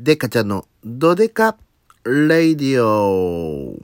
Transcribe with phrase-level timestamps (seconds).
[0.00, 1.56] デッカちゃんのドデカ
[2.04, 3.76] radio。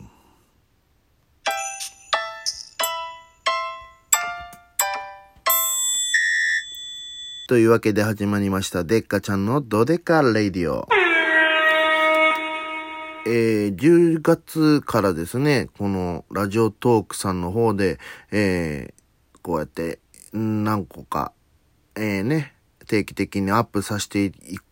[7.48, 10.86] というわけで始まりました、デッカちゃんのドデカ radio。
[13.26, 17.98] えー、10月からですね、このラジオトークさんの方で、
[18.30, 19.98] えー、こうやって
[20.32, 21.32] 何個か、
[21.96, 22.54] えー、ね、
[22.86, 24.64] 定期的にアップさせていく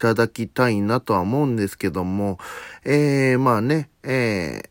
[0.00, 2.38] ただきたいなとは思うんですけども、
[2.84, 4.62] えー、まあね、え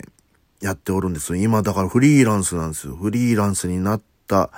[0.62, 2.96] ー、やっておるんです今だからフリーランスなんですよ。
[2.96, 4.52] フリーランスになった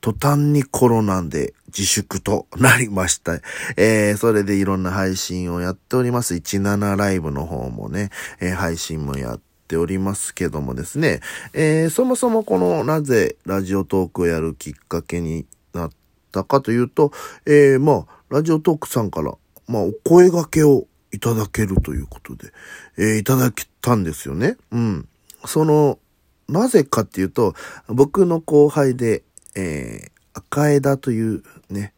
[0.00, 3.34] 途端にコロナで自粛となりました。
[3.76, 6.34] えー、それでいろんな配信をやっております。
[6.34, 8.10] 17ライブの方もね、
[8.40, 11.20] えー、配信もやってておりますけどもですね、
[11.52, 15.90] えー、そもそもこのなぜラジオトークをやるきっかけになっ
[16.32, 17.12] たかというと、
[17.46, 19.32] えー、まあ、ラジオトークさんから、
[19.68, 22.52] まあ、お声掛けをいただけるということで、
[22.98, 24.56] えー、いただけたんですよね。
[24.72, 25.08] うん。
[25.46, 26.00] その、
[26.48, 27.54] なぜかっていうと、
[27.86, 29.22] 僕の後輩で、
[29.54, 31.94] えー、赤枝というね、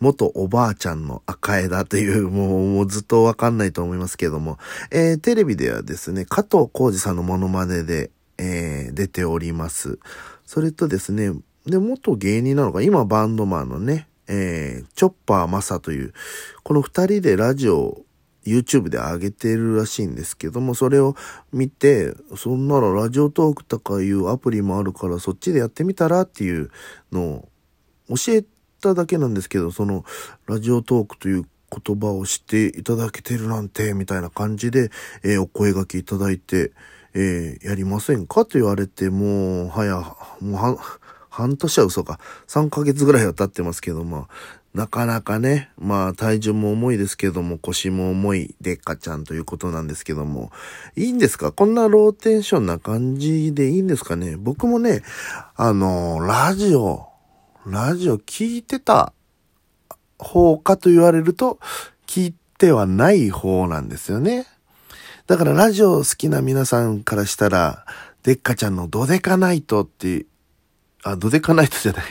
[0.00, 4.58] 元おばあちゃんの赤枝という、もう、もうずっとわかんないと思いますけども、
[4.90, 9.98] えー、テレビではですね、加藤浩二さんのモノマネで、えー、出ております。
[10.44, 11.32] それとですね、
[11.66, 16.12] で、元芸人なのか、今バンドマンのね、えー、チョッパーマサという、
[16.62, 18.02] この二人でラジオ
[18.44, 21.16] YouTube で上げてるらしいんですけども、それを
[21.52, 26.70] 見て、そんならラジオトークとかいうアプリもあるからそっちでやってみたらっていう
[27.10, 27.48] のを
[28.08, 28.55] 教えて
[28.86, 30.04] ただけなんですけど、その、
[30.46, 31.44] ラジオトークという
[31.84, 34.90] 言葉をしていただけてるなんて、みたいな感じで、
[35.24, 36.72] えー、お声掛けいただいて、
[37.14, 39.96] えー、やりませんかと言われて、もう、はや、
[40.40, 40.78] もうは、
[41.28, 42.20] 半年は嘘か。
[42.46, 44.28] 3ヶ月ぐらいは経ってますけども、
[44.72, 50.50] なかなかね、まあ体重も重いですけども、腰も重いでっかちゃんということなんですけども、
[50.96, 51.52] いいんですか？
[51.52, 54.36] こんなローテンションな感じでいいんですかね？
[54.36, 55.02] 僕もね、
[55.56, 57.05] あの、ラジオ、
[57.66, 59.12] ラジオ聞いてた
[60.18, 61.58] 方かと言われると、
[62.06, 64.46] 聞いてはない方なんですよね。
[65.26, 67.84] だからラジオ好きな皆さんからしたら、
[68.22, 70.26] でっかちゃんのドデカナイトって、
[71.02, 72.04] あ、ドデカナイトじゃない、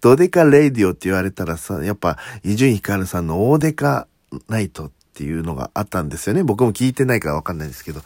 [0.00, 4.08] ドデカレイディオって言われたらさ、やっぱ、伊集院光さんの大デカ
[4.48, 6.42] ナイトっっていうのがあったんですよね。
[6.42, 8.00] 僕も聞いてないからわかんないですけど、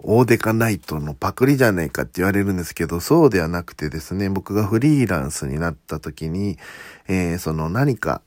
[0.00, 6.58] 大デカナイトのパクリじゃないかって言われるんですけど、そうではなくてですね、僕がフリーランスになった時に、
[7.06, 8.22] えー、その何か、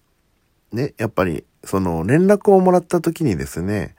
[0.71, 3.95] ね、やっぱり、その連絡をもらった時にですね、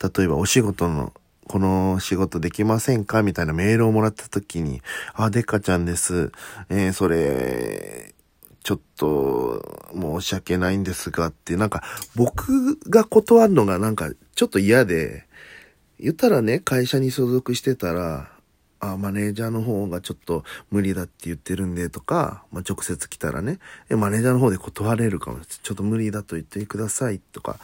[0.00, 1.12] 例えばお仕事の
[1.48, 4.82] この仕事できませんかみたいなメールをもらった時に、
[5.14, 6.32] あ、デカちゃんです。
[6.70, 8.13] えー、それ、
[8.64, 9.62] ちょっと
[9.94, 11.84] 申し訳ないんですがって、なんか
[12.16, 15.26] 僕が断るのがなんかちょっと嫌で、
[16.00, 18.30] 言ったらね、会社に所属してたら、
[18.80, 23.58] あ、マネージャーの方がちょっと無理だって言ってるんでとか、まあ、直接来たらね、
[23.90, 25.40] マネージャーの方で断れるかも。
[25.44, 27.58] ちょっと無理だと言ってくださいとか、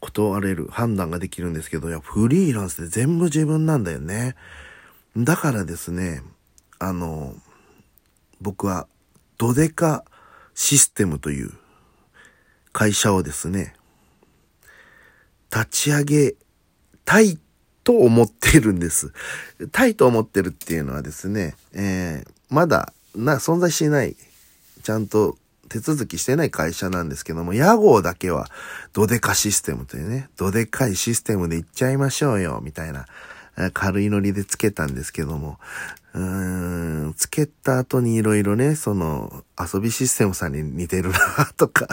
[0.00, 4.36] 断れる判断ができるんですけど、いや、フリーランスで全部自分なんだよね。
[5.16, 6.22] だからですね、
[6.78, 7.34] あの、
[8.40, 8.86] 僕は、
[9.38, 10.04] どでか
[10.56, 11.52] システムという
[12.72, 13.74] 会社をですね、
[15.54, 16.34] 立ち上げ
[17.04, 17.38] たい
[17.84, 19.12] と思ってるんです。
[19.70, 24.16] たいと思ってるっていうのはですね、えー、まだな、存在しない、
[24.82, 25.36] ちゃんと
[25.68, 28.48] 手続きしてない会社なんですけども、屋号だけは、
[28.94, 33.06] ドデカシステムというね、ドデカいシステムで行っちゃいましょうよ、みたいな、
[33.74, 35.58] 軽いノリでつけたんですけども、
[36.16, 41.18] うん、つけた後にいろいろね、その、遊びシステムさんに似てるな、
[41.58, 41.86] とか、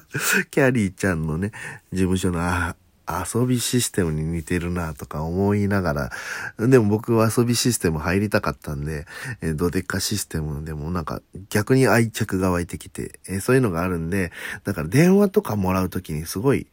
[0.50, 1.52] キャリーちゃんのね、
[1.92, 2.74] 事務所の、あ、
[3.06, 6.10] 遊びシステムに似てるなとか思いなが
[6.58, 9.06] ら、でも僕は遊びシステム入りたかったんで、
[9.42, 11.20] えドデカシステムでもなんか
[11.50, 14.32] 逆に愛着が湧いてきて、えそういうのがあるんで、
[14.64, 16.66] だから電話とかもらうときにすごい、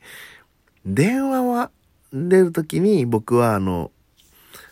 [0.86, 1.70] 電話は
[2.14, 3.92] 出るときに僕はあの、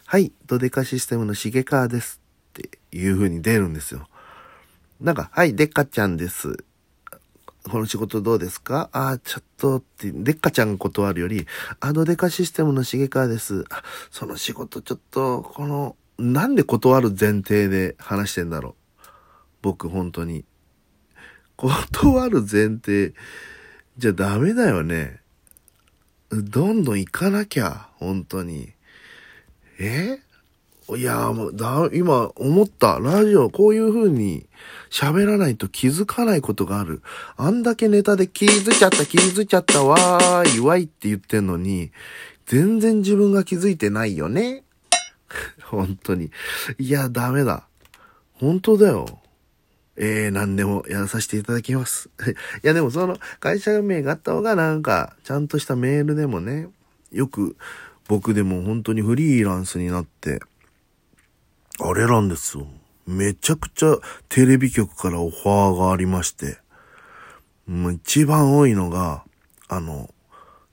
[0.05, 2.20] はい、ドデカシステムのしげかです。
[2.91, 4.07] いう風に出るんですよ。
[4.99, 6.63] なんか、はい、デカちゃんです。
[7.69, 8.89] この仕事どうですか？
[8.91, 11.45] ああ、ちょっとって、デッカちゃんが断るより、
[11.79, 13.65] あのデカシステムの重川です。
[14.09, 19.07] その仕事ちょっと、この、なんで断る前提で話してんだろう。
[19.61, 20.43] 僕、本当に。
[21.55, 23.13] 断る前提
[23.97, 25.21] じゃダメだよね。
[26.31, 28.73] どんどん行かなきゃ、本当に。
[29.79, 30.19] え？
[30.97, 32.99] いやもう、だ、今思った。
[32.99, 34.45] ラジオこういう風に
[34.89, 37.01] 喋らないと気づかないことがある。
[37.37, 41.91] あんだけネタで気づちゃった、気づちゃった、わーい、わいって言ってんのに、
[42.45, 44.63] 全然自分が気づいてないよね。
[45.63, 46.31] 本当に。
[46.77, 47.67] いや、ダメだ。
[48.33, 49.21] 本当だよ。
[49.95, 52.09] えー、何でもやらさせていただきます。
[52.63, 56.69] いや、でもその会社名があった方がなんか、ちゃんとしたメールでもね、
[57.11, 57.55] よく
[58.07, 60.41] 僕でも本当にフリーランスになって、
[61.79, 62.67] あれなんですよ。
[63.07, 63.97] めちゃくちゃ
[64.29, 66.57] テレビ局からオファーがありまして、
[67.67, 69.23] もう一番多いのが、
[69.67, 70.13] あの、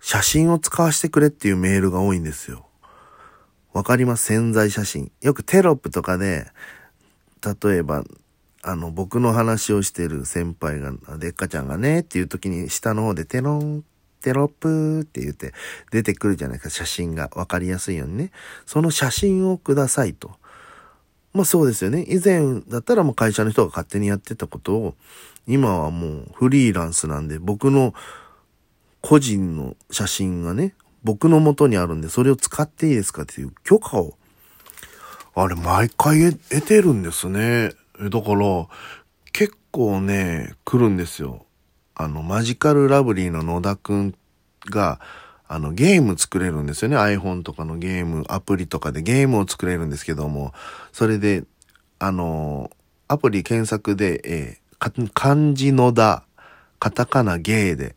[0.00, 2.66] 写真を使わせてくれっていうメールが多いんですよ。
[3.72, 4.26] わかります？
[4.26, 5.12] 潜在写真。
[5.20, 6.46] よくテロップとかで、
[7.62, 8.04] 例えば、
[8.62, 13.84] あの、僕の話をしてる先輩が、でっかちゃんがね、っていう時に下の方でテロン、
[14.20, 15.52] テロップって言って
[15.92, 17.30] 出てくるじゃないか、写真が。
[17.34, 18.30] わかりやすいようにね。
[18.66, 20.32] その写真をくださいと。
[21.38, 22.04] まあそうですよね。
[22.08, 24.94] 以前だったらもう会社の人が勝手にやってたことを、
[25.46, 27.94] 今はもうフリーランスなんで、僕の
[29.02, 30.74] 個人の写真がね、
[31.04, 34.18] 僕の元にあるんで、それを使っていいですかっていう許可を、
[35.36, 37.70] あれ、毎回得てるんですね。
[38.00, 38.66] だから、
[39.32, 41.46] 結構ね、来るんですよ。
[41.94, 44.14] あの、マジカルラブリーの野田くん
[44.66, 44.98] が、
[45.48, 46.96] あの、ゲーム作れるんですよね。
[46.96, 50.52] iPhone とかのゲーム、アプリとかでゲームを作れるんですけども、
[50.92, 51.44] それで、
[51.98, 52.70] あの、
[53.08, 56.24] アプリ検索で、えー、漢字のだ、
[56.78, 57.96] カタカナゲーで、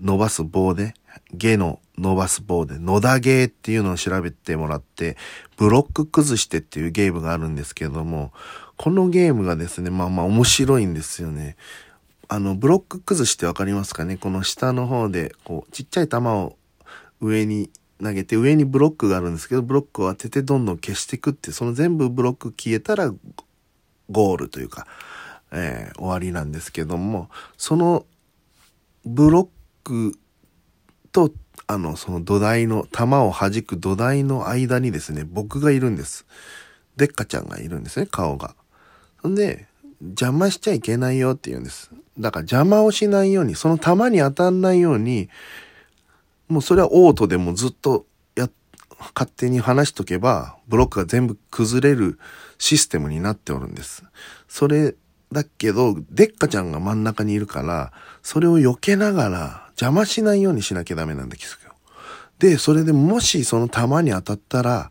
[0.00, 0.94] 伸ばす棒で、
[1.32, 5.16] ゲの伸ばす棒で、野田ゲーっていうのを調べてもらって、
[5.56, 8.32] ブロック崩してっていうゲームがあるんですけども、
[8.76, 11.56] このゲームがですね、まあまあ面白いんですよね。
[12.28, 14.18] あの、ブロック崩してわかりますかね？
[14.18, 16.57] この下の方で、こう、ちっちゃい玉を
[17.20, 17.70] 上に
[18.02, 23.12] 投げて、上にブロックがあるんですけど、ブロックを当ててどんどん消していくって、その全部ブロック消えたら
[24.10, 24.86] ゴールというか、
[25.50, 28.06] えー、終わりなんですけども、その
[29.04, 29.48] ブロッ
[29.84, 30.18] ク
[31.12, 31.32] と、
[31.66, 36.26] あの、その土台の、弾を弾く土台の間にですね、僕がいるんです。
[36.96, 38.54] でっかちゃんがいるんですね、顔が。
[39.26, 39.66] んで、
[40.00, 41.90] 邪魔しちゃいけないよって言うんです。
[42.18, 45.28] だから邪魔をしないように、その弾に当たんないように、
[46.48, 48.48] もうそれはオートでもずっとや、
[49.14, 52.18] 勝手に話しとけば、ブロックが全部崩れる
[52.58, 54.04] システムになっておるんです。
[54.48, 54.94] それ
[55.32, 61.72] だけど、でっかちゃんが真ん中にいるから、それを避けながら邪魔しないようにしなきゃダメなんですよ。
[62.38, 64.90] で、それでもしその弾に当たったら、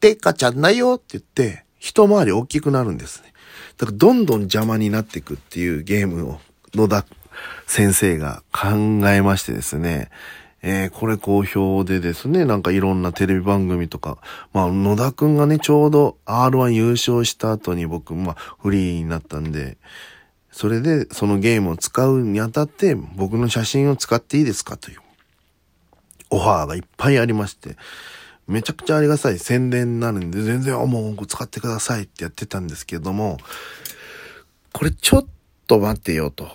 [0.00, 3.32] でっかちゃんだよって言って、一回り大きくなるんですね。
[3.76, 6.40] だからどんどん邪魔になっていくっていうゲームを
[6.74, 7.04] 野田
[7.66, 10.10] 先生が考えましてですね、
[10.66, 14.16] えー、これ好評でですね、なんかいろんなテレビ番組とか、
[14.54, 19.76] まあ、野田くんがね、ちょうど R1 優勝した後に僕、まあ、フリーになったんで、
[20.50, 25.00] それでそのゲームを使うにあたって僕の写真を使っていいですかという
[26.30, 27.76] オファーがいっぱいありまして、
[28.48, 33.36] めちゃくちゃありがたい宣伝になるんで、全然、あもう使ってくださいってやってたんですけども、
[34.72, 35.26] これちょっ
[35.66, 36.48] と待ってよと。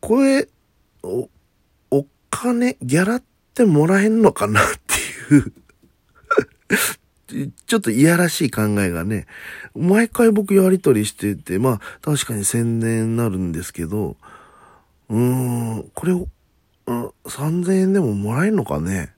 [0.00, 0.48] これ、
[2.44, 3.22] 金、ギャラっ
[3.54, 4.64] てもらえんのかなっ
[5.28, 5.52] ていう。
[7.66, 9.26] ちょっといやらしい考えがね、
[9.74, 14.16] 毎回僕やりとりしてて、まあ確かに宣伝になるんですけど、
[15.08, 16.28] うーん、これを、
[16.86, 19.14] うん、3000円でももらえるのかね。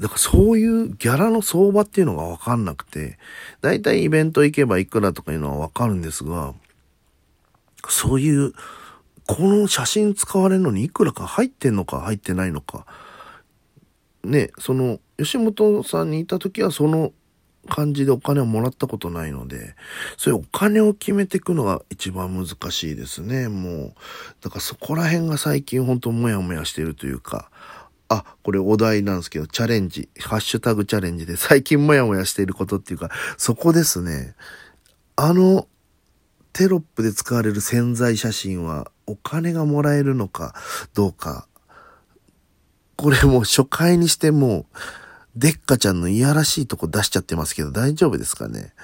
[0.00, 3.18] だからそういうギャラの相場っていうのがわかんなくて、
[3.60, 6.54] だいたいイベント行けばいくらとかいうのはわかるんですが、
[7.88, 8.52] そういう
[9.26, 12.86] この写真使われるのにいくらか入ってんのか入ってないのか。
[14.24, 17.12] ね、その、吉本さんにいた時はその
[17.68, 19.74] 感じでお金をもらったことないので、
[20.16, 23.94] そういうお金を決めていくのが一番難しいですね、もう。
[24.40, 27.50] だからそこら辺が最近ほんともやもやしてるというか、
[28.08, 34.34] あ、これお題なんですけど、チャレンジ、ハッシュタグチャレンジで最近もやもやしていることっていうか、そこですね。
[35.16, 35.66] あの、
[36.52, 40.54] テロップで使われる潜在写真はお金がもらえるのか
[40.94, 41.48] どうか。
[42.96, 44.76] これもう初回にしてもう、
[45.34, 48.74] デッカちゃんのいやらしいとこ出しちゃってますけど大丈夫ですかね？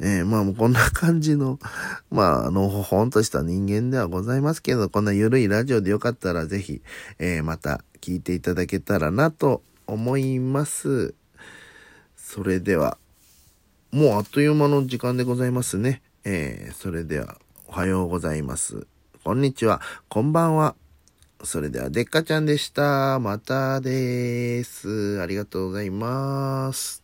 [0.00, 1.60] えー、まあもうこんな感じの、
[2.10, 6.82] まあ、あの、ほほんとした人間ではございますけど、こんなゆるいラジオでよかったらぜひ、
[7.18, 11.14] えー、また聞いていただけたらなと思います。
[12.16, 12.98] それでは、
[13.92, 16.02] もうあっという間の時間でございますね。
[16.24, 18.86] えー、それでは、おはようございます。
[19.24, 19.80] こんにちは。
[20.08, 20.76] こんばんは。
[21.42, 23.18] それでは、でっかちゃんでした。
[23.18, 25.20] またです。
[25.20, 27.01] ありがとうございます。